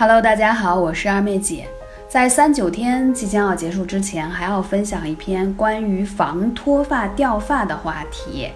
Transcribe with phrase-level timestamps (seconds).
[0.00, 1.68] Hello，大家好，我是二妹姐。
[2.08, 8.48] 在三九天即将要结束之前，还要分享一篇关于防脱发掉发的话题。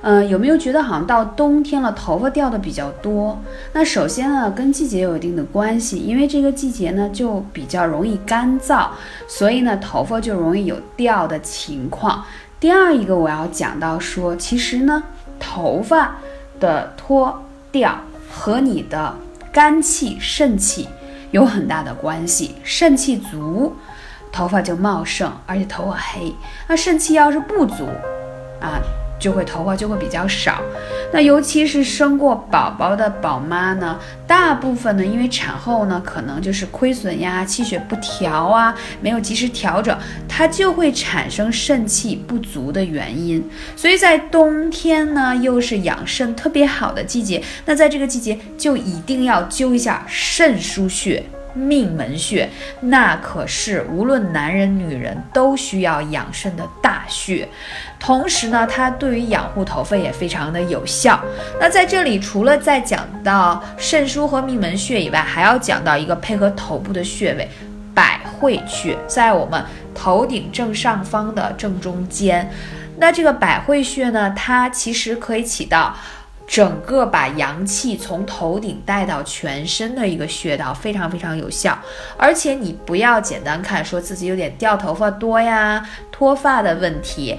[0.00, 3.38] 嗯，有没有觉得好像到冬天了，头发掉的比较多？
[3.74, 8.88] 那首先呢，跟季节有一定的关系，因为这个季节呢就比较容易干燥，
[9.28, 12.24] 所以呢头发就容易有掉的情况。
[12.58, 15.02] 第二一个我要讲到说，其实呢
[15.38, 16.16] 头发
[16.58, 19.14] 的脱掉和你的
[19.56, 20.86] 肝气、肾气
[21.30, 22.56] 有很大的关系。
[22.62, 23.74] 肾气足，
[24.30, 26.30] 头发就茂盛，而且头发黑；
[26.68, 27.86] 那肾气要是不足，
[28.60, 28.78] 啊。
[29.18, 30.60] 就会头发就会比较少，
[31.12, 39.96] 那尤其是生过宝宝的宝妈呢，大部分呢，因为产后呢，可能就是亏损呀，气血不调啊，没有及时调整，
[40.28, 43.42] 它就会产生肾气不足的原因。
[43.74, 51.22] 所以在冬天呢，又是养肾特别好的季节，那在这个季节就一定要灸一下肾腧穴。
[51.56, 52.48] 命门穴，
[52.80, 57.48] 那可是无论男人女人都需要养肾的大穴，
[57.98, 61.18] 同时呢，它对于养护头发也非常的有效。
[61.58, 67.48] 那在这里，除了在讲到肾腧和命门穴以外，还要讲到一个配合头部的穴位——
[67.94, 72.50] 百会穴，在我们头顶正上方的正中间。
[72.98, 75.96] 那这个百会穴呢，它其实可以起到。
[76.46, 81.76] 整个把阳气从头顶带到全身的一个穴道，非常非常有效。
[82.16, 87.36] 而且你不要简单看，说自己有点掉头发多呀、脱发的问题，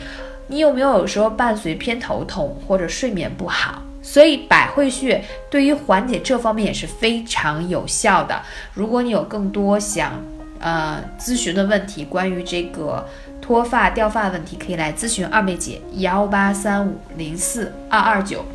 [0.47, 3.81] 你有没有有时候伴随偏头痛或者睡眠不好？
[4.01, 8.41] 所以百会穴对于缓解这方面也是非常有效的。
[8.73, 10.13] 如果你有更多想
[10.59, 13.05] 呃咨询的问题，关于这个
[13.41, 18.45] 脱发掉发问题，可以来咨询二妹姐幺八三五零四二二九。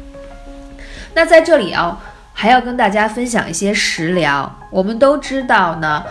[1.14, 2.00] 那在这里啊，
[2.32, 4.58] 还要跟大家分享一些食疗。
[4.70, 6.02] 我们都知道呢，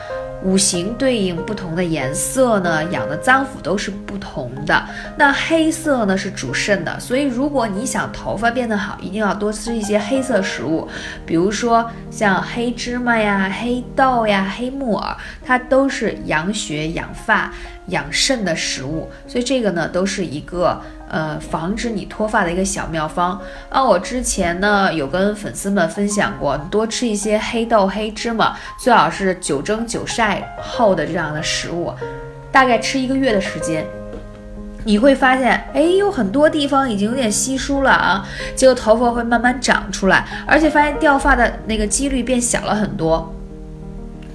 [0.43, 4.83] 五行对应不同的颜色呢，养的脏腑都是不同的。
[5.17, 10.87] 那黑色呢是主肾的，所以如果你想头发变得好，一定要多吃一些黑色食物，
[11.25, 17.51] 比如说像黑芝麻呀、黑豆呀、黑木耳，它都是养血、养发、
[17.87, 19.09] 养肾的食物。
[19.27, 20.79] 所以这个呢，都是一个。
[21.11, 23.83] 呃，防止你脱发的一个小妙方啊！
[23.83, 31.93] 我之前呢有跟粉丝们分享过，多吃一些黑豆、黑芝麻，最好是久蒸久晒后的这样的食物，
[32.49, 33.85] 大概吃一个月的时间，
[34.85, 43.35] 你会发现，哎，有很多地方已经有点稀疏了啊，结果头发会慢慢长出来，而且发现掉发的那个几率变小了很多。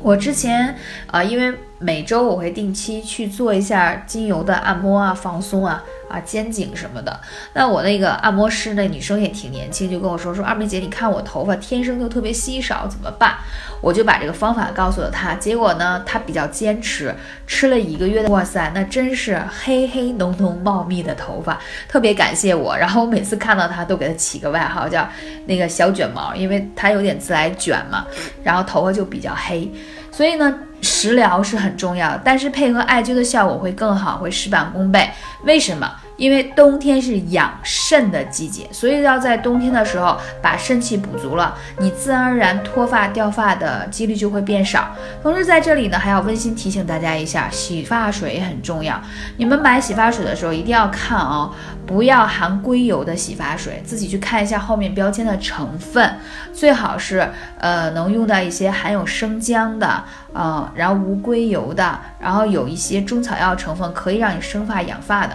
[0.03, 0.77] 我之前
[1.07, 5.83] 啊，因为每周我会定期去做一下精油的按摩啊、放松啊。
[6.09, 7.19] 啊，肩颈什么的，
[7.53, 13.35] 那我那个按摩师那女生也挺年轻，就跟我说说二妹姐，你看我头发天生就特别稀少，怎么办？
[13.81, 17.13] 我就把这个方法告诉了她，结果呢，她比较坚持，
[17.45, 22.79] 吃了一个月的，哇塞，那真是黑黑浓浓茂密的头发，特别感谢我。
[22.79, 25.09] 然后我每次看到她都给她起个外号叫
[25.47, 28.07] 那个小卷毛，因为她有点自来卷嘛，
[28.45, 29.69] 然后头发就比较黑。
[30.17, 35.11] 所以呢，食疗是很重要，但是配合艾灸的效果会更好，会事半功倍。
[35.45, 35.93] 为什么？
[36.17, 44.89] 因为冬天是养肾的季节，所以要在冬天的时候把肾气补足了，你自然而然脱发掉发的几率就会变少。
[45.23, 49.01] 同时在这里呢，还要温馨提醒大家一下，洗发水也很重要。
[49.37, 51.51] 你们买洗发水的时候一定要看啊，
[51.87, 56.19] 不要含硅油的洗发水，自己去看一下后面标签的成分，
[56.53, 57.29] 最好是
[57.59, 60.03] 呃能用到一些含有生姜的，
[60.33, 65.35] 呃，然后无硅油的，然后有一些中草药成分可以让你生发养发的。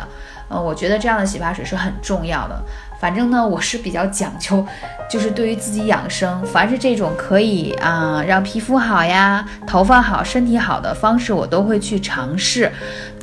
[0.52, 2.62] 呃，我觉得这样的洗发水是很重要的。
[3.00, 4.64] 反正呢，我是比较讲究，
[5.10, 12.72] 就是对于自己养生，凡是这种可以啊让皮肤好呀、头发好、身体好的方式，我都会去尝试。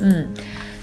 [0.01, 0.27] 嗯，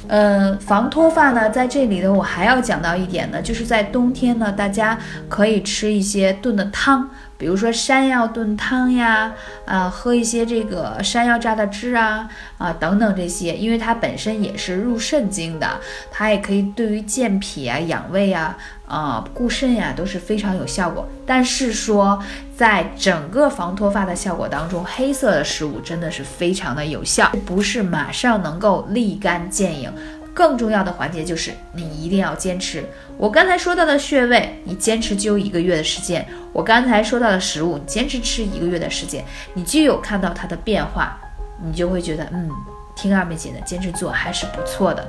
[0.09, 7.11] 呃，防脱发呢，在这里呢，我还要讲到一点呢，就是在冬天呢，大家可以吃一些炖的汤。
[7.39, 9.33] 比如说山药炖汤呀，
[9.65, 12.29] 啊，喝一些这个山药榨的汁啊，
[12.59, 15.81] 啊等等这些，因为它本身也是入肾经的，
[16.11, 18.57] 它也可以对于健脾啊、养胃啊、
[18.87, 21.09] 啊固肾呀都是非常有效果。
[21.27, 22.23] 但是说，
[22.57, 29.93] 在整个防脱发的效果当中，黑色的食物真的是非常的有效，不是马上能够立竿见影。
[30.37, 32.85] 更重要的环节就是你一定要坚持。
[33.17, 36.21] 我刚才说到的穴位，你坚持灸一个月的时间；
[36.53, 39.25] 我刚才说到的食物，你坚持吃一个月的时间，
[39.55, 41.19] 你就有看到它的变化，
[41.65, 42.51] 你就会觉得，嗯，
[42.95, 45.09] 听二妹姐的，坚持做还是不错的，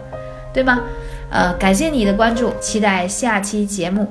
[0.53, 0.79] 对吗？
[1.29, 4.09] 呃，感谢你的关注，期待下期节目。